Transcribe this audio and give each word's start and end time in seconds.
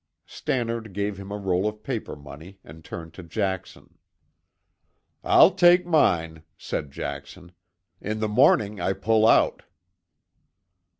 Stannard 0.25 0.93
gave 0.93 1.19
him 1.19 1.31
a 1.31 1.37
roll 1.37 1.67
of 1.67 1.83
paper 1.83 2.15
money 2.15 2.57
and 2.63 2.83
turned 2.83 3.13
to 3.13 3.21
Jackson. 3.21 3.99
"I'll 5.23 5.51
take 5.51 5.85
mine," 5.85 6.41
said 6.57 6.89
Jackson. 6.89 7.51
"In 8.01 8.19
the 8.19 8.27
morning 8.27 8.81
I 8.81 8.93
pull 8.93 9.27
out." 9.27 9.61